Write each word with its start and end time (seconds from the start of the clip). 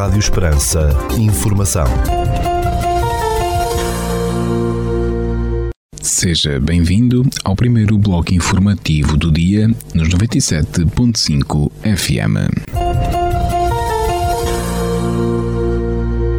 Rádio 0.00 0.18
Esperança. 0.18 0.88
Informação. 1.18 1.84
Seja 6.00 6.58
bem-vindo 6.58 7.22
ao 7.44 7.54
primeiro 7.54 7.98
bloco 7.98 8.32
informativo 8.32 9.18
do 9.18 9.30
dia 9.30 9.68
nos 9.92 10.08
97.5 10.08 11.70
FM. 11.82 12.38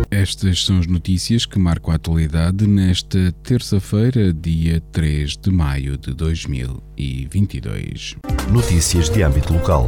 Estas 0.10 0.66
são 0.66 0.80
as 0.80 0.88
notícias 0.88 1.46
que 1.46 1.60
marcam 1.60 1.92
a 1.92 1.98
atualidade 1.98 2.66
nesta 2.66 3.32
terça-feira, 3.44 4.34
dia 4.34 4.82
3 4.92 5.38
de 5.38 5.52
maio 5.52 6.00
de 6.00 6.16
2022. 6.16 8.16
Notícias 8.52 9.08
de 9.08 9.22
âmbito 9.22 9.54
local. 9.54 9.88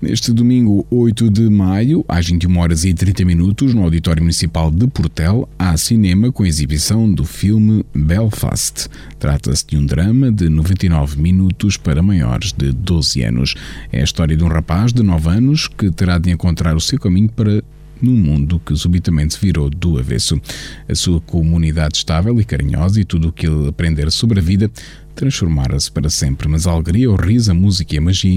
Neste 0.00 0.30
domingo 0.30 0.86
8 0.90 1.30
de 1.30 1.48
maio, 1.48 2.04
às 2.06 2.26
21 2.26 2.58
horas 2.58 2.84
e 2.84 2.92
30 2.92 3.24
minutos, 3.24 3.72
no 3.72 3.82
Auditório 3.82 4.22
Municipal 4.22 4.70
de 4.70 4.86
Portel, 4.86 5.48
há 5.58 5.74
cinema 5.78 6.30
com 6.30 6.44
exibição 6.44 7.10
do 7.10 7.24
filme 7.24 7.82
Belfast. 7.94 8.88
Trata-se 9.18 9.66
de 9.66 9.78
um 9.78 9.86
drama 9.86 10.30
de 10.30 10.50
99 10.50 11.18
minutos 11.18 11.78
para 11.78 12.02
maiores 12.02 12.52
de 12.52 12.72
12 12.72 13.22
anos. 13.22 13.54
É 13.90 14.02
a 14.02 14.04
história 14.04 14.36
de 14.36 14.44
um 14.44 14.48
rapaz 14.48 14.92
de 14.92 15.02
9 15.02 15.30
anos 15.30 15.66
que 15.66 15.90
terá 15.90 16.18
de 16.18 16.30
encontrar 16.30 16.76
o 16.76 16.80
seu 16.80 17.00
caminho 17.00 17.30
para 17.30 17.64
num 18.00 18.16
mundo 18.16 18.60
que 18.60 18.76
subitamente 18.76 19.38
virou 19.40 19.70
do 19.70 19.98
avesso. 19.98 20.38
A 20.86 20.94
sua 20.94 21.22
comunidade 21.22 21.96
estável 21.96 22.38
e 22.38 22.44
carinhosa 22.44 23.00
e 23.00 23.04
tudo 23.04 23.28
o 23.28 23.32
que 23.32 23.46
ele 23.46 23.68
aprender 23.68 24.10
sobre 24.12 24.40
a 24.40 24.42
vida 24.42 24.70
transformara-se 25.16 25.90
para 25.90 26.08
sempre, 26.08 26.46
mas 26.46 26.66
a 26.66 26.70
alegria, 26.70 27.10
o 27.10 27.16
riso, 27.16 27.50
a 27.50 27.54
música 27.54 27.94
e 27.94 27.98
a 27.98 28.00
magia 28.00 28.30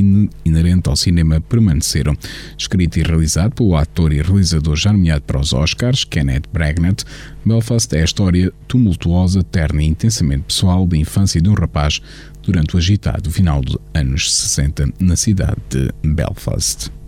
inerente 0.44 0.90
ao 0.90 0.96
cinema 0.96 1.40
permaneceram. 1.42 2.18
Escrito 2.58 2.98
e 2.98 3.04
realizado 3.04 3.54
pelo 3.54 3.76
ator 3.76 4.12
e 4.12 4.22
realizador 4.22 4.76
já 4.76 4.92
nomeado 4.92 5.22
para 5.22 5.40
os 5.40 5.54
Oscars, 5.54 6.04
Kenneth 6.04 6.44
Branagh, 6.52 7.04
Belfast 7.46 7.96
é 7.96 8.02
a 8.02 8.06
história 8.06 8.52
tumultuosa, 8.68 9.44
terna 9.44 9.84
e 9.84 9.88
intensamente 9.88 10.44
pessoal 10.44 10.88
da 10.88 10.98
infância 10.98 11.42
de 11.42 11.50
um 11.50 11.54
rapaz 11.54 12.02
durante 12.42 12.76
o 12.76 12.78
agitado 12.78 13.30
final 13.30 13.62
dos 13.62 13.78
anos 13.94 14.34
60 14.34 14.94
na 15.00 15.16
cidade 15.16 15.62
de 15.70 15.92
Belfast. 16.04 16.99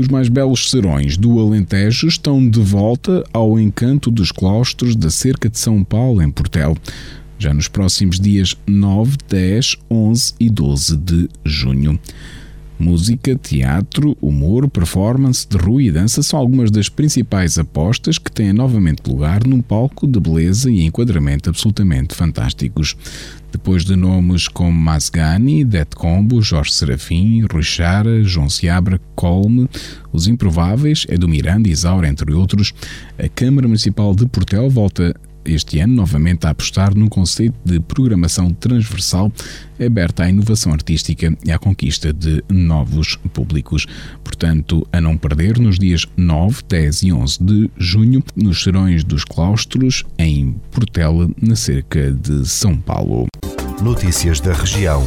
Os 0.00 0.08
mais 0.08 0.30
belos 0.30 0.70
serões 0.70 1.18
do 1.18 1.38
Alentejo 1.38 2.08
estão 2.08 2.48
de 2.48 2.58
volta 2.58 3.22
ao 3.34 3.60
encanto 3.60 4.10
dos 4.10 4.32
claustros 4.32 4.96
da 4.96 5.10
Cerca 5.10 5.46
de 5.46 5.58
São 5.58 5.84
Paulo, 5.84 6.22
em 6.22 6.30
Portel, 6.30 6.74
já 7.38 7.52
nos 7.52 7.68
próximos 7.68 8.18
dias 8.18 8.56
9, 8.66 9.18
10, 9.28 9.76
11 9.90 10.34
e 10.40 10.48
12 10.48 10.96
de 10.96 11.28
junho. 11.44 12.00
Música, 12.80 13.36
teatro, 13.36 14.16
humor, 14.22 14.66
performance 14.66 15.46
de 15.46 15.58
rua 15.58 15.82
e 15.82 15.90
dança 15.92 16.22
são 16.22 16.38
algumas 16.40 16.70
das 16.70 16.88
principais 16.88 17.58
apostas 17.58 18.16
que 18.16 18.32
têm 18.32 18.54
novamente 18.54 19.02
lugar 19.06 19.46
num 19.46 19.60
palco 19.60 20.06
de 20.06 20.18
beleza 20.18 20.70
e 20.70 20.86
enquadramento 20.86 21.50
absolutamente 21.50 22.14
fantásticos. 22.14 22.96
Depois 23.52 23.84
de 23.84 23.94
nomes 23.94 24.48
como 24.48 24.72
Masgani, 24.72 25.62
Det 25.62 25.94
Combo, 25.94 26.40
Jorge 26.40 26.72
Serafim, 26.72 27.44
Rui 27.52 27.62
Chara, 27.62 28.24
João 28.24 28.48
Seabra, 28.48 28.98
Colme, 29.14 29.68
Os 30.10 30.26
Improváveis, 30.26 31.04
Edu 31.06 31.28
Miranda 31.28 31.68
e 31.68 31.72
Isaura, 31.72 32.08
entre 32.08 32.32
outros, 32.32 32.72
a 33.18 33.28
Câmara 33.28 33.68
Municipal 33.68 34.14
de 34.14 34.24
Portel 34.24 34.70
volta 34.70 35.14
este 35.44 35.80
ano 35.80 35.94
novamente 35.94 36.46
a 36.46 36.50
apostar 36.50 36.94
num 36.94 37.08
conceito 37.08 37.54
de 37.64 37.80
programação 37.80 38.52
transversal 38.52 39.32
aberta 39.78 40.24
à 40.24 40.28
inovação 40.28 40.72
artística 40.72 41.36
e 41.44 41.50
à 41.50 41.58
conquista 41.58 42.12
de 42.12 42.42
novos 42.48 43.16
públicos. 43.32 43.86
Portanto, 44.22 44.86
a 44.92 45.00
não 45.00 45.16
perder 45.16 45.58
nos 45.58 45.78
dias 45.78 46.06
9, 46.16 46.62
10 46.68 47.02
e 47.02 47.12
11 47.12 47.42
de 47.42 47.70
junho, 47.78 48.22
nos 48.36 48.62
Serões 48.62 49.02
dos 49.04 49.24
Claustros, 49.24 50.04
em 50.18 50.54
Portela, 50.70 51.28
na 51.40 51.56
cerca 51.56 52.12
de 52.12 52.46
São 52.46 52.76
Paulo. 52.76 53.26
Notícias 53.82 54.40
da 54.40 54.52
região. 54.52 55.02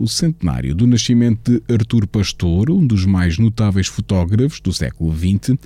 o 0.00 0.08
centenário 0.08 0.74
do 0.74 0.86
nascimento 0.86 1.60
de 1.60 1.74
Artur 1.74 2.06
Pastor, 2.06 2.70
um 2.70 2.86
dos 2.86 3.04
mais 3.04 3.36
notáveis 3.36 3.86
fotógrafos 3.86 4.58
do 4.58 4.72
século 4.72 5.14
XX, 5.14 5.58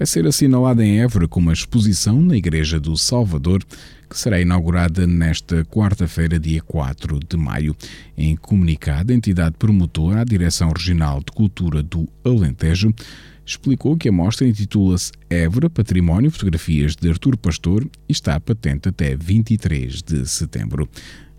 vai 0.00 0.06
ser 0.06 0.26
assinalada 0.26 0.82
em 0.82 1.02
Évora 1.02 1.28
com 1.28 1.40
uma 1.40 1.52
exposição 1.52 2.22
na 2.22 2.34
Igreja 2.34 2.80
do 2.80 2.96
Salvador, 2.96 3.62
que 4.08 4.18
será 4.18 4.40
inaugurada 4.40 5.06
nesta 5.06 5.62
quarta-feira, 5.66 6.38
dia 6.38 6.62
4 6.62 7.20
de 7.28 7.36
maio. 7.36 7.76
Em 8.16 8.34
comunicado, 8.34 9.12
a 9.12 9.14
entidade 9.14 9.56
promotora, 9.58 10.22
a 10.22 10.24
Direção 10.24 10.70
Regional 10.70 11.18
de 11.18 11.30
Cultura 11.32 11.82
do 11.82 12.08
Alentejo, 12.24 12.94
explicou 13.44 13.94
que 13.94 14.08
a 14.08 14.12
mostra 14.12 14.48
intitula-se 14.48 15.12
Évora 15.28 15.68
Património 15.68 16.30
Fotografias 16.30 16.96
de 16.96 17.06
Artur 17.10 17.36
Pastor 17.36 17.84
e 18.08 18.12
está 18.12 18.40
patente 18.40 18.88
até 18.88 19.14
23 19.14 20.00
de 20.02 20.26
setembro. 20.26 20.88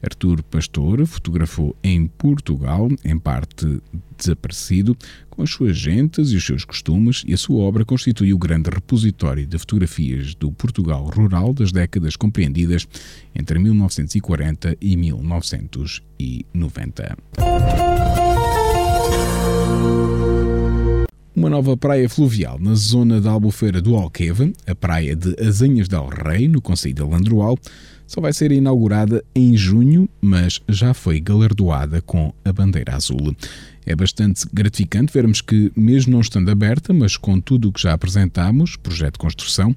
Artur 0.03 0.44
Pastor 0.44 1.06
fotografou 1.06 1.75
em 1.84 2.07
Portugal, 2.07 2.89
em 3.03 3.19
parte 3.19 3.81
desaparecido, 4.17 4.95
com 5.29 5.44
as 5.44 5.50
suas 5.50 5.78
gentes 5.78 6.31
e 6.31 6.35
os 6.35 6.45
seus 6.45 6.66
costumes, 6.66 7.23
e 7.25 7.34
a 7.34 7.38
sua 7.38 7.63
obra 7.63 7.85
constitui 7.85 8.34
o 8.34 8.38
grande 8.38 8.69
repositório 8.69 9.45
de 9.45 9.57
fotografias 9.57 10.35
do 10.35 10.51
Portugal 10.51 11.06
rural 11.06 11.53
das 11.53 11.72
décadas 11.72 12.16
compreendidas 12.16 12.88
entre 13.34 13.57
1940 13.59 14.78
e 14.79 14.97
1990. 14.97 17.17
Uma 21.34 21.50
nova 21.50 21.78
praia 21.78 22.09
fluvial 22.09 22.59
na 22.59 22.75
zona 22.75 23.22
da 23.22 23.31
Albufeira 23.31 23.81
do 23.81 23.96
Alqueva, 23.96 24.52
a 24.68 24.75
praia 24.75 25.16
de 25.16 25.34
Azenhas 25.42 25.88
del 25.88 26.08
Rei, 26.08 26.46
no 26.50 26.62
Conselho 26.62 26.96
de 26.96 27.02
Landroal, 27.03 27.58
só 28.06 28.19
vai 28.19 28.34
ser 28.34 28.52
inaugurada 28.52 29.24
em 29.34 29.56
junho, 29.56 30.09
mas 30.20 30.59
já 30.68 30.94
foi 30.94 31.22
galardoada 31.22 32.02
com 32.02 32.34
a 32.44 32.52
bandeira 32.52 32.97
azul. 32.97 33.34
É 33.86 33.96
bastante 33.96 34.46
gratificante 34.52 35.14
vermos 35.14 35.40
que, 35.40 35.72
mesmo 35.74 36.12
não 36.12 36.20
estando 36.20 36.52
aberta, 36.52 36.94
mas 36.94 37.16
com 37.16 37.40
tudo 37.40 37.70
o 37.70 37.72
que 37.72 37.81
já 37.81 37.94
apresentámos, 37.94 38.75
projeto 38.75 39.14
de 39.14 39.20
construção, 39.20 39.74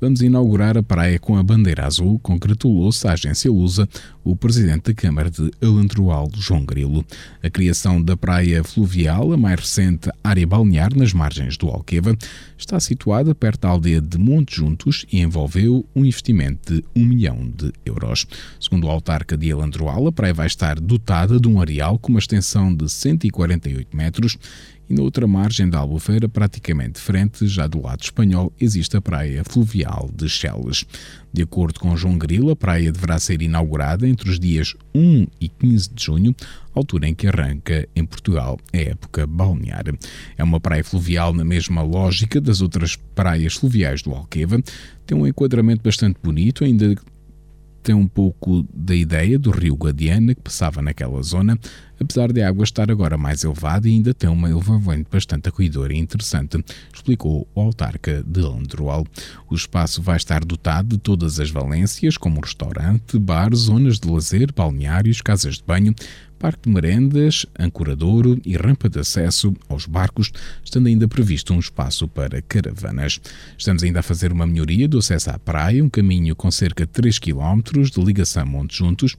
vamos 0.00 0.22
inaugurar 0.22 0.76
a 0.78 0.82
praia 0.82 1.18
com 1.18 1.36
a 1.36 1.42
bandeira 1.42 1.86
azul, 1.86 2.18
congratulou-se 2.20 3.06
a 3.06 3.12
agência 3.12 3.50
Lusa 3.50 3.88
o 4.24 4.36
presidente 4.36 4.90
da 4.90 4.94
Câmara 4.94 5.30
de 5.30 5.50
Alendroal, 5.62 6.28
João 6.34 6.64
Grilo. 6.64 7.04
A 7.42 7.50
criação 7.50 8.00
da 8.02 8.16
praia 8.16 8.62
fluvial, 8.62 9.32
a 9.32 9.36
mais 9.36 9.60
recente 9.60 10.10
área 10.22 10.46
balnear 10.46 10.94
nas 10.94 11.12
margens 11.12 11.56
do 11.56 11.68
Alqueva, 11.68 12.16
está 12.56 12.78
situada 12.78 13.34
perto 13.34 13.62
da 13.62 13.68
aldeia 13.68 14.00
de 14.00 14.18
Monte 14.18 14.56
Juntos 14.56 15.06
e 15.10 15.20
envolveu 15.20 15.86
um 15.94 16.04
investimento 16.04 16.74
de 16.74 16.84
1 16.94 17.04
milhão 17.04 17.50
de 17.56 17.72
euros. 17.84 18.26
Segundo 18.60 18.86
o 18.86 18.90
autarca 18.90 19.36
de 19.36 19.50
Alendroal, 19.50 20.06
a 20.06 20.12
praia 20.12 20.34
vai 20.34 20.46
estar 20.46 20.78
dotada 20.78 21.40
de 21.40 21.48
um 21.48 21.60
areal 21.60 21.98
com 21.98 22.12
uma 22.12 22.18
extensão 22.18 22.74
de 22.74 22.88
148 22.88 23.96
metros 23.96 24.36
e 24.90 24.94
na 24.94 25.02
outra 25.02 25.24
margem 25.24 25.70
da 25.70 25.78
Albufeira, 25.78 26.28
praticamente 26.28 26.98
frente, 26.98 27.46
já 27.46 27.68
do 27.68 27.80
lado 27.80 28.02
espanhol, 28.02 28.52
existe 28.60 28.96
a 28.96 29.00
praia 29.00 29.44
fluvial 29.44 30.10
de 30.12 30.28
Cheles. 30.28 30.84
De 31.32 31.42
acordo 31.42 31.78
com 31.78 31.96
João 31.96 32.18
Grilo, 32.18 32.50
a 32.50 32.56
praia 32.56 32.90
deverá 32.90 33.16
ser 33.20 33.40
inaugurada 33.40 34.08
entre 34.08 34.28
os 34.28 34.40
dias 34.40 34.74
1 34.92 35.28
e 35.40 35.48
15 35.48 35.94
de 35.94 36.04
junho, 36.04 36.34
altura 36.74 37.08
em 37.08 37.14
que 37.14 37.28
arranca 37.28 37.88
em 37.94 38.04
Portugal 38.04 38.58
a 38.72 38.76
época 38.76 39.28
balnear. 39.28 39.84
É 40.36 40.42
uma 40.42 40.58
praia 40.58 40.82
fluvial 40.82 41.32
na 41.32 41.44
mesma 41.44 41.82
lógica 41.82 42.40
das 42.40 42.60
outras 42.60 42.96
praias 42.96 43.54
fluviais 43.54 44.02
do 44.02 44.10
Alqueva, 44.10 44.60
tem 45.06 45.16
um 45.16 45.24
enquadramento 45.24 45.84
bastante 45.84 46.18
bonito, 46.20 46.64
ainda 46.64 46.96
tem 47.82 47.94
um 47.94 48.06
pouco 48.06 48.66
da 48.74 48.94
ideia 48.94 49.38
do 49.38 49.50
rio 49.50 49.74
Guadiana 49.74 50.34
que 50.34 50.42
passava 50.42 50.82
naquela 50.82 51.22
zona, 51.22 51.58
apesar 52.00 52.32
de 52.32 52.42
a 52.42 52.48
água 52.48 52.64
estar 52.64 52.90
agora 52.90 53.18
mais 53.18 53.44
elevada 53.44 53.86
e 53.88 53.92
ainda 53.92 54.14
tem 54.14 54.28
uma 54.28 54.50
elevamento 54.50 55.08
bastante 55.10 55.48
acolhedora 55.48 55.92
e 55.92 55.98
interessante, 55.98 56.64
explicou 56.92 57.46
o 57.54 57.60
autarca 57.60 58.24
de 58.26 58.40
Androal. 58.40 59.06
O 59.50 59.54
espaço 59.54 60.00
vai 60.00 60.16
estar 60.16 60.44
dotado 60.44 60.96
de 60.96 60.98
todas 60.98 61.38
as 61.38 61.50
valências, 61.50 62.16
como 62.16 62.40
restaurante, 62.40 63.18
bar, 63.18 63.54
zonas 63.54 64.00
de 64.00 64.10
lazer, 64.10 64.52
balneários, 64.52 65.20
casas 65.20 65.56
de 65.56 65.64
banho, 65.64 65.94
parque 66.38 66.68
de 66.68 66.74
merendas, 66.74 67.44
ancoradouro 67.58 68.40
e 68.46 68.56
rampa 68.56 68.88
de 68.88 68.98
acesso 68.98 69.54
aos 69.68 69.84
barcos, 69.84 70.32
estando 70.64 70.86
ainda 70.86 71.06
previsto 71.06 71.52
um 71.52 71.58
espaço 71.58 72.08
para 72.08 72.40
caravanas. 72.40 73.20
Estamos 73.58 73.82
ainda 73.82 74.00
a 74.00 74.02
fazer 74.02 74.32
uma 74.32 74.46
melhoria 74.46 74.88
do 74.88 74.98
acesso 74.98 75.30
à 75.30 75.38
praia, 75.38 75.84
um 75.84 75.90
caminho 75.90 76.34
com 76.34 76.50
cerca 76.50 76.86
de 76.86 76.92
3 76.92 77.18
km 77.18 77.60
de 77.92 78.02
ligação 78.02 78.46
Monte 78.46 78.78
Juntos, 78.78 79.16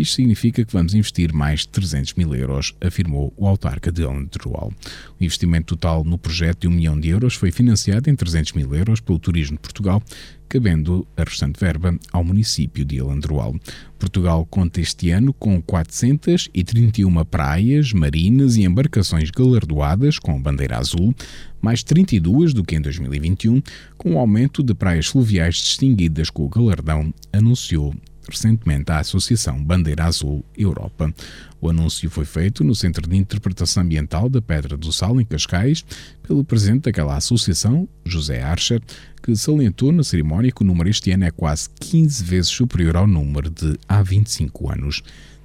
isto 0.00 0.16
significa 0.16 0.64
que 0.64 0.72
vamos 0.72 0.94
investir 0.94 1.32
mais 1.32 1.60
de 1.60 1.68
300 1.68 2.14
mil 2.14 2.34
euros, 2.34 2.74
afirmou 2.80 3.32
o 3.36 3.46
autarca 3.46 3.92
de 3.92 4.02
Alentrual. 4.04 4.72
O 5.20 5.24
investimento 5.24 5.76
total 5.76 6.04
no 6.04 6.18
projeto 6.18 6.62
de 6.62 6.68
1 6.68 6.70
milhão 6.70 7.00
de 7.00 7.08
euros 7.08 7.34
foi 7.34 7.50
financiado 7.50 8.10
em 8.10 8.16
300 8.16 8.52
mil 8.52 8.74
euros 8.74 9.00
pelo 9.00 9.18
Turismo 9.18 9.56
de 9.56 9.62
Portugal, 9.62 10.02
cabendo 10.48 11.06
a 11.16 11.24
restante 11.24 11.58
verba 11.58 11.98
ao 12.12 12.22
município 12.22 12.84
de 12.84 13.00
Alandroal. 13.00 13.56
Portugal 13.98 14.46
conta 14.46 14.80
este 14.80 15.10
ano 15.10 15.32
com 15.32 15.60
431 15.60 17.24
praias, 17.24 17.92
marinas 17.92 18.56
e 18.56 18.64
embarcações 18.64 19.30
galardoadas 19.30 20.18
com 20.18 20.40
bandeira 20.40 20.78
azul, 20.78 21.14
mais 21.60 21.82
32 21.82 22.52
do 22.52 22.62
que 22.62 22.76
em 22.76 22.80
2021, 22.80 23.62
com 23.96 24.14
o 24.14 24.18
aumento 24.18 24.62
de 24.62 24.74
praias 24.74 25.06
fluviais 25.06 25.56
distinguidas 25.56 26.30
com 26.30 26.44
o 26.44 26.48
galardão, 26.48 27.12
anunciou 27.32 27.94
recentemente 28.30 28.90
a 28.90 28.98
Associação 28.98 29.62
Bandeira 29.62 30.04
Azul 30.04 30.44
Europa. 30.56 31.12
O 31.60 31.70
anúncio 31.70 32.10
foi 32.10 32.24
feito 32.24 32.62
no 32.62 32.74
Centro 32.74 33.08
de 33.08 33.16
Interpretação 33.16 33.82
Ambiental 33.82 34.28
da 34.28 34.42
Pedra 34.42 34.76
do 34.76 34.92
Sal, 34.92 35.20
em 35.20 35.24
Cascais, 35.24 35.84
pelo 36.22 36.44
presidente 36.44 36.84
daquela 36.84 37.16
associação, 37.16 37.88
José 38.04 38.42
Archer, 38.42 38.82
que 39.22 39.34
salientou 39.34 39.90
na 39.92 40.04
cerimónia 40.04 40.52
que 40.52 40.62
o 40.62 40.66
número 40.66 40.88
este 40.90 41.10
ano 41.10 41.24
é 41.24 41.30
quase 41.30 41.68
15 41.80 42.24
vezes 42.24 42.50
superior 42.50 42.96
ao 42.96 43.06
número 43.06 43.48
de 43.48 43.78
há 43.88 44.02
25 44.02 44.70
anos. 44.70 45.02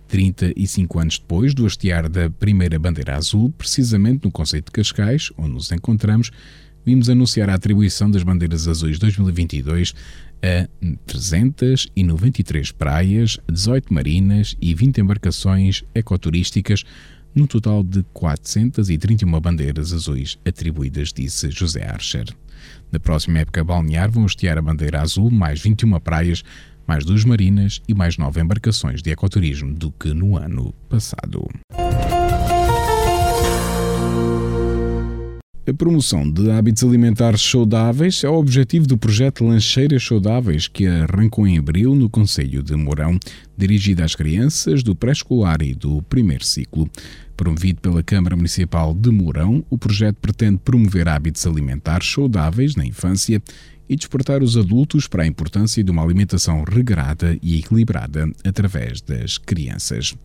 35 0.09 0.99
anos 0.99 1.19
depois 1.19 1.53
do 1.53 1.65
hastear 1.65 2.09
da 2.09 2.29
primeira 2.29 2.77
bandeira 2.79 3.15
azul, 3.15 3.53
precisamente 3.57 4.25
no 4.25 4.31
Conceito 4.31 4.65
de 4.65 4.71
Cascais, 4.71 5.31
onde 5.37 5.53
nos 5.53 5.71
encontramos, 5.71 6.31
vimos 6.85 7.09
anunciar 7.09 7.49
a 7.49 7.55
atribuição 7.55 8.09
das 8.09 8.23
bandeiras 8.23 8.67
azuis 8.67 8.97
2022 8.99 9.93
a 10.41 10.67
393 11.05 12.71
praias, 12.71 13.37
18 13.51 13.93
marinas 13.93 14.55
e 14.61 14.73
20 14.73 15.01
embarcações 15.01 15.83
ecoturísticas, 15.93 16.83
num 17.35 17.45
total 17.45 17.83
de 17.83 18.03
431 18.13 19.39
bandeiras 19.39 19.93
azuis 19.93 20.37
atribuídas, 20.45 21.13
disse 21.13 21.51
José 21.51 21.85
Archer. 21.85 22.25
Na 22.91 22.99
próxima 22.99 23.39
época 23.39 23.63
balnear 23.63 24.09
vão 24.09 24.25
hastear 24.25 24.57
a 24.57 24.61
bandeira 24.61 25.01
azul 25.01 25.29
mais 25.29 25.61
21 25.61 25.99
praias, 25.99 26.43
mais 26.87 27.05
duas 27.05 27.23
marinas 27.23 27.81
e 27.87 27.93
mais 27.93 28.17
nove 28.17 28.41
embarcações 28.41 29.01
de 29.01 29.11
ecoturismo 29.11 29.73
do 29.73 29.91
que 29.91 30.13
no 30.13 30.37
ano 30.37 30.73
passado. 30.89 31.47
A 35.69 35.73
promoção 35.73 36.27
de 36.27 36.49
hábitos 36.49 36.83
alimentares 36.83 37.43
saudáveis 37.43 38.23
é 38.23 38.29
o 38.29 38.33
objetivo 38.33 38.87
do 38.87 38.97
projeto 38.97 39.45
Lancheiras 39.45 40.03
Saudáveis, 40.03 40.67
que 40.67 40.87
arrancou 40.87 41.45
em 41.45 41.59
abril 41.59 41.93
no 41.93 42.09
Conselho 42.09 42.63
de 42.63 42.75
Mourão, 42.75 43.19
dirigido 43.55 44.01
às 44.01 44.15
crianças 44.15 44.81
do 44.81 44.95
pré-escolar 44.95 45.61
e 45.61 45.75
do 45.75 46.01
primeiro 46.01 46.43
ciclo. 46.43 46.89
Promovido 47.37 47.81
pela 47.81 48.01
Câmara 48.01 48.35
Municipal 48.35 48.95
de 48.95 49.11
Mourão, 49.11 49.63
o 49.69 49.77
projeto 49.77 50.15
pretende 50.15 50.57
promover 50.57 51.07
hábitos 51.07 51.45
alimentares 51.45 52.11
saudáveis 52.11 52.75
na 52.75 52.83
infância 52.83 53.39
e 53.87 53.95
despertar 53.95 54.41
os 54.41 54.57
adultos 54.57 55.07
para 55.07 55.21
a 55.21 55.27
importância 55.27 55.83
de 55.83 55.91
uma 55.91 56.03
alimentação 56.03 56.63
regrada 56.63 57.37
e 57.43 57.59
equilibrada 57.59 58.27
através 58.43 59.01
das 59.01 59.37
crianças. 59.37 60.15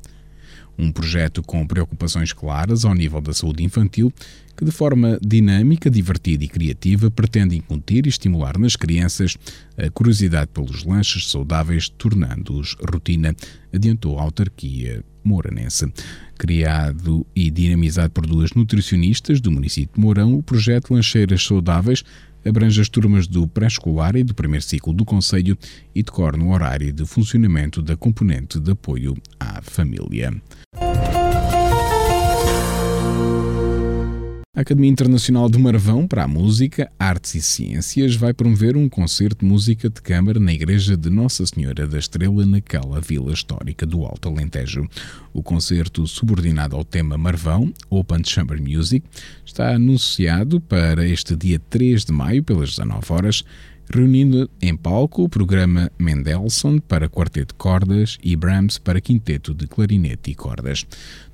Um 0.79 0.91
projeto 0.91 1.43
com 1.43 1.67
preocupações 1.67 2.32
claras 2.32 2.85
ao 2.85 2.94
nível 2.94 3.21
da 3.21 3.32
saúde 3.32 3.62
infantil, 3.62 4.12
que 4.56 4.65
de 4.65 4.71
forma 4.71 5.19
dinâmica, 5.21 5.91
divertida 5.91 6.44
e 6.44 6.49
criativa 6.49 7.11
pretende 7.11 7.56
incutir 7.56 8.06
e 8.06 8.09
estimular 8.09 8.59
nas 8.59 8.76
crianças 8.76 9.37
a 9.76 9.91
curiosidade 9.91 10.50
pelos 10.53 10.85
lanches 10.85 11.31
saudáveis, 11.31 11.88
tornando-os 11.88 12.76
rotina, 12.91 13.35
adiantou 13.73 14.19
a 14.19 14.23
autarquia 14.23 15.05
moranense. 15.25 15.93
Criado 16.38 17.26
e 17.35 17.50
dinamizado 17.50 18.11
por 18.11 18.26
duas 18.26 18.53
nutricionistas 18.53 19.41
do 19.41 19.50
município 19.50 19.94
de 19.94 20.00
Mourão, 20.00 20.35
o 20.35 20.43
projeto 20.43 20.93
Lancheiras 20.93 21.44
Saudáveis 21.44 22.05
abrange 22.44 22.81
as 22.81 22.88
turmas 22.88 23.26
do 23.26 23.46
pré-escolar 23.49 24.17
e 24.17 24.25
do 24.25 24.35
primeiro 24.35 24.64
ciclo 24.64 24.93
do 24.93 25.05
Conselho 25.05 25.56
e 25.94 26.02
decorre 26.02 26.37
no 26.37 26.52
horário 26.52 26.93
de 26.93 27.05
funcionamento 27.06 27.81
da 27.81 27.96
componente 27.96 28.61
de 28.61 28.73
apoio 28.73 29.17
à 29.38 29.62
família. 29.62 30.32
A 34.56 34.60
Academia 34.60 34.88
Internacional 34.88 35.50
de 35.50 35.58
Marvão 35.58 36.06
para 36.06 36.22
a 36.22 36.28
Música, 36.28 36.88
Artes 36.96 37.34
e 37.34 37.42
Ciências 37.42 38.14
vai 38.14 38.32
promover 38.32 38.76
um 38.76 38.88
concerto 38.88 39.44
de 39.44 39.50
música 39.50 39.90
de 39.90 40.00
câmara 40.00 40.38
na 40.38 40.52
Igreja 40.52 40.96
de 40.96 41.10
Nossa 41.10 41.44
Senhora 41.44 41.88
da 41.88 41.98
Estrela, 41.98 42.46
naquela 42.46 43.00
vila 43.00 43.32
histórica 43.32 43.84
do 43.84 44.04
Alto 44.04 44.28
Alentejo. 44.28 44.88
O 45.32 45.42
concerto, 45.42 46.06
subordinado 46.06 46.76
ao 46.76 46.84
tema 46.84 47.18
Marvão, 47.18 47.74
Open 47.90 48.22
Chamber 48.24 48.62
Music, 48.62 49.04
está 49.44 49.74
anunciado 49.74 50.60
para 50.60 51.04
este 51.04 51.34
dia 51.34 51.60
3 51.68 52.04
de 52.04 52.12
maio, 52.12 52.44
pelas 52.44 52.70
19 52.76 53.12
horas, 53.12 53.44
reunindo 53.92 54.50
em 54.60 54.76
palco 54.76 55.25
o 55.25 55.28
programa 55.28 55.90
Mendelssohn 55.98 56.78
para 56.81 57.08
quarteto 57.08 57.54
de 57.54 57.58
cordas 57.58 58.19
e 58.22 58.36
Brahms 58.36 58.78
para 58.78 59.00
quinteto 59.00 59.54
de 59.54 59.66
clarinete 59.66 60.31
e 60.31 60.34
cordas. 60.34 60.86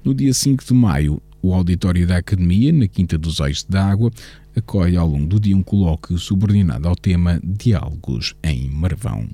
No 0.04 0.14
dia 0.14 0.32
5 0.32 0.64
de 0.64 0.74
maio, 0.74 1.22
o 1.42 1.54
auditório 1.54 2.06
da 2.06 2.18
Academia, 2.18 2.72
na 2.72 2.86
Quinta 2.86 3.16
dos 3.16 3.40
Eixos 3.40 3.64
da 3.64 3.84
Água, 3.84 4.10
acolhe 4.54 4.96
ao 4.96 5.08
longo 5.08 5.26
do 5.26 5.40
dia 5.40 5.56
um 5.56 5.62
colóquio 5.62 6.18
subordinado 6.18 6.88
ao 6.88 6.96
tema 6.96 7.40
Diálogos 7.42 8.34
em 8.42 8.68
Marvão. 8.68 9.28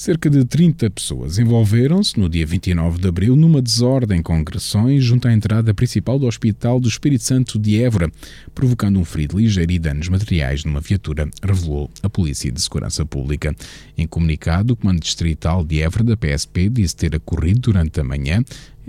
Cerca 0.00 0.30
de 0.30 0.46
30 0.46 0.88
pessoas 0.88 1.38
envolveram-se 1.38 2.18
no 2.18 2.26
dia 2.26 2.46
29 2.46 2.98
de 2.98 3.06
abril 3.06 3.36
numa 3.36 3.60
desordem 3.60 4.22
com 4.22 4.34
agressões 4.34 5.04
junto 5.04 5.28
à 5.28 5.32
entrada 5.34 5.74
principal 5.74 6.18
do 6.18 6.26
Hospital 6.26 6.80
do 6.80 6.88
Espírito 6.88 7.22
Santo 7.22 7.58
de 7.58 7.82
Évora, 7.82 8.10
provocando 8.54 8.98
um 8.98 9.04
ferido 9.04 9.38
ligeiro 9.38 9.70
e 9.72 9.78
danos 9.78 10.08
materiais 10.08 10.64
numa 10.64 10.80
viatura, 10.80 11.28
revelou 11.42 11.90
a 12.02 12.08
Polícia 12.08 12.50
de 12.50 12.62
Segurança 12.62 13.04
Pública. 13.04 13.54
Em 13.94 14.06
comunicado, 14.06 14.72
o 14.72 14.76
Comando 14.76 15.00
Distrital 15.00 15.62
de 15.62 15.82
Évora 15.82 16.02
da 16.02 16.16
PSP 16.16 16.70
disse 16.70 16.96
ter 16.96 17.14
ocorrido 17.14 17.60
durante 17.60 18.00
a 18.00 18.04
manhã 18.04 18.42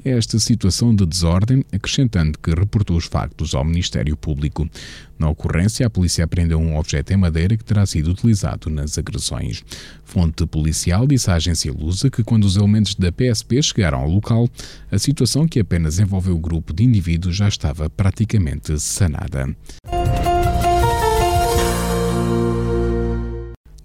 esta 0.04 0.40
situação 0.40 0.96
de 0.96 1.06
desordem, 1.06 1.64
acrescentando 1.72 2.38
que 2.40 2.52
reportou 2.52 2.98
os 2.98 3.06
factos 3.06 3.54
ao 3.54 3.64
Ministério 3.64 4.18
Público. 4.18 4.70
Na 5.18 5.30
ocorrência, 5.30 5.86
a 5.86 5.90
polícia 5.90 6.26
apreendeu 6.26 6.60
um 6.60 6.78
objeto 6.78 7.14
em 7.14 7.18
madeira 7.18 7.56
que 7.56 7.64
terá 7.64 7.86
sido 7.86 8.12
utilizado 8.12 8.70
nas 8.70 8.98
agressões. 8.98 9.64
Fonte 10.04 10.46
policial 10.48 11.06
disse 11.06 11.30
à 11.30 11.36
agência 11.36 11.72
Lusa 11.72 12.10
que 12.10 12.24
quando 12.24 12.46
os 12.46 12.56
elementos 12.56 12.96
da 12.96 13.12
PSP 13.12 13.62
chegaram 13.62 14.00
ao 14.00 14.10
local, 14.10 14.50
a 14.92 14.98
situação 14.98 15.48
que 15.48 15.60
apenas 15.60 16.00
envolveu 16.00 16.36
o 16.36 16.40
grupo 16.40 16.74
de 16.74 16.84
indivíduos 16.84 17.36
já 17.36 17.48
estava 17.48 17.90
praticamente 17.90 18.80
sanada. 18.80 19.56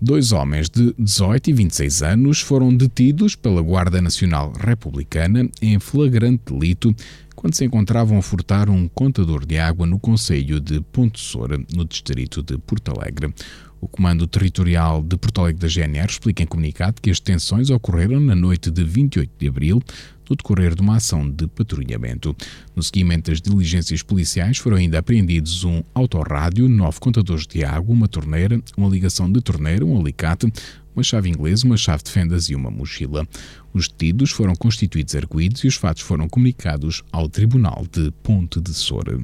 Dois 0.00 0.30
homens 0.30 0.68
de 0.68 0.94
18 0.98 1.48
e 1.48 1.52
26 1.54 2.02
anos 2.02 2.40
foram 2.40 2.74
detidos 2.74 3.34
pela 3.34 3.62
Guarda 3.62 4.00
Nacional 4.02 4.52
Republicana 4.52 5.48
em 5.62 5.78
flagrante 5.78 6.52
delito 6.52 6.94
quando 7.36 7.54
se 7.54 7.64
encontravam 7.64 8.18
a 8.18 8.22
furtar 8.22 8.70
um 8.70 8.88
contador 8.88 9.44
de 9.44 9.58
água 9.58 9.86
no 9.86 10.00
Conselho 10.00 10.58
de 10.58 10.80
Ponte 10.80 11.20
Soura, 11.20 11.60
no 11.72 11.84
distrito 11.84 12.42
de 12.42 12.56
Porto 12.58 12.90
Alegre. 12.90 13.32
O 13.78 13.86
Comando 13.86 14.26
Territorial 14.26 15.02
de 15.02 15.18
Porto 15.18 15.42
Alegre 15.42 15.60
da 15.60 15.68
GNR 15.68 16.10
explica 16.10 16.42
em 16.42 16.46
comunicado 16.46 17.00
que 17.00 17.10
as 17.10 17.20
detenções 17.20 17.68
ocorreram 17.68 18.18
na 18.18 18.34
noite 18.34 18.70
de 18.70 18.82
28 18.82 19.30
de 19.38 19.48
abril, 19.48 19.82
no 20.28 20.34
decorrer 20.34 20.74
de 20.74 20.80
uma 20.80 20.96
ação 20.96 21.30
de 21.30 21.46
patrulhamento. 21.46 22.34
No 22.74 22.82
seguimento 22.82 23.30
das 23.30 23.40
diligências 23.40 24.02
policiais 24.02 24.56
foram 24.58 24.78
ainda 24.78 24.98
apreendidos 24.98 25.62
um 25.62 25.82
autorrádio, 25.94 26.68
nove 26.68 26.98
contadores 26.98 27.46
de 27.46 27.64
água, 27.64 27.94
uma 27.94 28.08
torneira, 28.08 28.60
uma 28.76 28.88
ligação 28.88 29.30
de 29.30 29.40
torneira, 29.42 29.84
um 29.84 30.00
alicate, 30.00 30.50
uma 30.96 31.02
chave 31.02 31.28
inglesa, 31.28 31.66
uma 31.66 31.76
chave 31.76 32.02
de 32.02 32.10
fendas 32.10 32.48
e 32.48 32.54
uma 32.54 32.70
mochila. 32.70 33.28
Os 33.72 33.86
detidos 33.86 34.30
foram 34.30 34.54
constituídos 34.54 35.14
arguídos 35.14 35.62
e 35.62 35.68
os 35.68 35.74
fatos 35.74 36.02
foram 36.02 36.28
comunicados 36.28 37.02
ao 37.12 37.28
Tribunal 37.28 37.84
de 37.92 38.10
Ponte 38.22 38.60
de 38.60 38.72
Soura. 38.72 39.20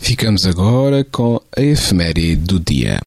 Ficamos 0.00 0.46
agora 0.46 1.04
com 1.04 1.40
a 1.56 1.60
efeméride 1.60 2.36
do 2.36 2.58
dia. 2.58 2.98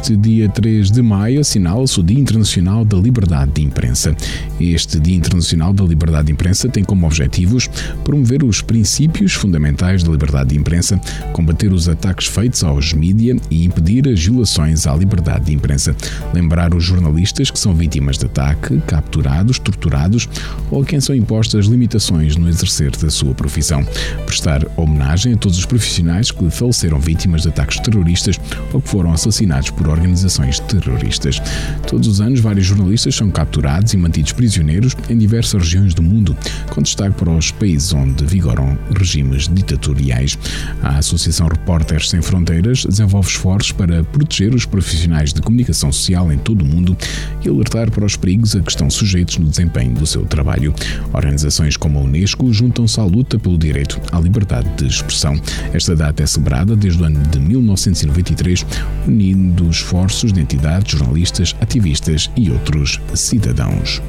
Neste 0.00 0.16
dia 0.16 0.48
3 0.48 0.90
de 0.90 1.02
maio 1.02 1.42
assinala-se 1.42 2.00
o 2.00 2.02
Dia 2.02 2.18
Internacional 2.18 2.86
da 2.86 2.96
Liberdade 2.96 3.52
de 3.52 3.62
Imprensa. 3.62 4.16
Este 4.58 4.98
Dia 4.98 5.14
Internacional 5.14 5.74
da 5.74 5.84
Liberdade 5.84 6.28
de 6.28 6.32
Imprensa 6.32 6.70
tem 6.70 6.82
como 6.82 7.04
objetivos 7.04 7.68
promover 8.02 8.42
os 8.42 8.62
princípios 8.62 9.34
fundamentais 9.34 10.02
da 10.02 10.10
liberdade 10.10 10.50
de 10.50 10.58
imprensa, 10.58 10.98
combater 11.34 11.70
os 11.70 11.86
ataques 11.86 12.28
feitos 12.28 12.64
aos 12.64 12.94
mídia 12.94 13.36
e 13.50 13.66
impedir 13.66 14.08
as 14.08 14.24
violações 14.24 14.86
à 14.86 14.96
liberdade 14.96 15.44
de 15.44 15.52
imprensa, 15.52 15.94
lembrar 16.32 16.74
os 16.74 16.82
jornalistas 16.82 17.50
que 17.50 17.58
são 17.58 17.74
vítimas 17.74 18.16
de 18.16 18.24
ataque, 18.24 18.80
capturados, 18.86 19.58
torturados 19.58 20.26
ou 20.70 20.80
a 20.80 20.84
quem 20.84 20.98
são 20.98 21.14
impostas 21.14 21.66
limitações 21.66 22.36
no 22.36 22.48
exercer 22.48 22.90
da 22.92 23.10
sua 23.10 23.34
profissão, 23.34 23.84
prestar 24.24 24.66
homenagem 24.78 25.34
a 25.34 25.36
todos 25.36 25.58
os 25.58 25.66
profissionais 25.66 26.30
que 26.30 26.48
faleceram 26.48 26.98
vítimas 26.98 27.42
de 27.42 27.48
ataques 27.48 27.78
terroristas 27.80 28.40
ou 28.72 28.80
que 28.80 28.88
foram 28.88 29.12
assassinados 29.12 29.68
por 29.68 29.89
organizações 29.90 30.60
terroristas. 30.60 31.40
Todos 31.86 32.08
os 32.08 32.20
anos, 32.20 32.40
vários 32.40 32.66
jornalistas 32.66 33.14
são 33.14 33.30
capturados 33.30 33.92
e 33.92 33.96
mantidos 33.96 34.32
prisioneiros 34.32 34.96
em 35.08 35.18
diversas 35.18 35.62
regiões 35.62 35.94
do 35.94 36.02
mundo, 36.02 36.36
com 36.70 36.82
destaque 36.82 37.16
para 37.16 37.30
os 37.30 37.50
países 37.50 37.92
onde 37.92 38.24
vigoram 38.24 38.78
regimes 38.96 39.48
ditatoriais. 39.48 40.38
A 40.82 40.98
Associação 40.98 41.48
Repórteres 41.48 42.08
Sem 42.08 42.22
Fronteiras 42.22 42.84
desenvolve 42.84 43.28
esforços 43.28 43.72
para 43.72 44.04
proteger 44.04 44.54
os 44.54 44.64
profissionais 44.64 45.32
de 45.32 45.42
comunicação 45.42 45.92
social 45.92 46.32
em 46.32 46.38
todo 46.38 46.62
o 46.62 46.66
mundo 46.66 46.96
e 47.44 47.48
alertar 47.48 47.90
para 47.90 48.04
os 48.04 48.16
perigos 48.16 48.54
a 48.54 48.60
que 48.60 48.70
estão 48.70 48.88
sujeitos 48.90 49.38
no 49.38 49.48
desempenho 49.48 49.94
do 49.94 50.06
seu 50.06 50.24
trabalho. 50.24 50.74
Organizações 51.12 51.76
como 51.76 51.98
a 51.98 52.02
Unesco 52.02 52.52
juntam-se 52.52 53.00
à 53.00 53.04
luta 53.04 53.38
pelo 53.38 53.58
direito 53.58 54.00
à 54.12 54.20
liberdade 54.20 54.68
de 54.76 54.86
expressão. 54.86 55.40
Esta 55.72 55.96
data 55.96 56.22
é 56.22 56.26
celebrada 56.26 56.76
desde 56.76 57.02
o 57.02 57.06
ano 57.06 57.20
de 57.28 57.38
1993, 57.38 58.66
unindo 59.06 59.70
esforços 59.80 60.32
de 60.32 60.40
entidades, 60.40 60.92
jornalistas, 60.92 61.56
ativistas 61.60 62.30
e 62.36 62.50
outros 62.50 63.00
cidadãos. 63.14 64.00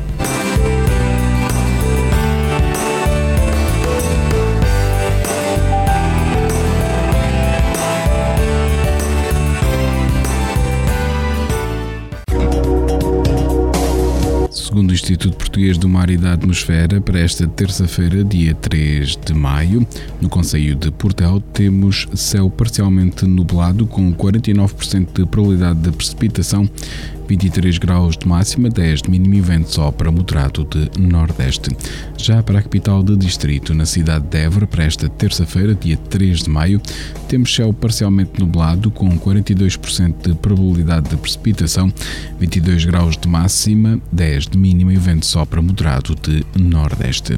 Segundo 14.81 14.91
o 14.91 14.93
Instituto 14.95 15.37
Português 15.37 15.77
do 15.77 15.87
Mar 15.87 16.09
e 16.09 16.17
da 16.17 16.33
Atmosfera, 16.33 16.99
para 16.99 17.19
esta 17.19 17.47
terça-feira, 17.47 18.23
dia 18.23 18.55
3 18.55 19.15
de 19.15 19.31
maio, 19.31 19.85
no 20.19 20.27
Conselho 20.27 20.75
de 20.75 20.89
Portel, 20.89 21.39
temos 21.53 22.07
céu 22.15 22.49
parcialmente 22.49 23.27
nublado, 23.27 23.85
com 23.85 24.11
49% 24.11 25.07
de 25.13 25.25
probabilidade 25.27 25.81
de 25.81 25.91
precipitação 25.91 26.67
23 27.27 27.77
graus 27.77 28.17
de 28.17 28.27
máxima, 28.27 28.69
10 28.69 29.03
de 29.03 29.11
mínimo 29.11 29.35
e 29.35 29.41
vento 29.41 29.71
só 29.71 29.91
para 29.91 30.11
moderado 30.11 30.65
de 30.65 31.01
nordeste. 31.01 31.69
Já 32.17 32.41
para 32.43 32.59
a 32.59 32.61
capital 32.61 33.01
do 33.01 33.15
distrito, 33.17 33.73
na 33.73 33.85
cidade 33.85 34.27
de 34.27 34.37
Évora, 34.37 34.67
para 34.67 34.83
esta 34.83 35.07
terça-feira, 35.09 35.73
dia 35.73 35.97
3 35.97 36.43
de 36.43 36.49
maio, 36.49 36.81
temos 37.27 37.53
céu 37.55 37.73
parcialmente 37.73 38.39
nublado 38.39 38.91
com 38.91 39.09
42% 39.17 40.29
de 40.29 40.35
probabilidade 40.35 41.09
de 41.09 41.17
precipitação, 41.17 41.91
22 42.39 42.85
graus 42.85 43.17
de 43.17 43.27
máxima, 43.27 43.99
10 44.11 44.47
de 44.47 44.57
mínimo 44.57 44.91
e 44.91 44.97
vento 44.97 45.25
só 45.25 45.45
para 45.45 45.61
moderado 45.61 46.15
de 46.15 46.45
nordeste. 46.59 47.37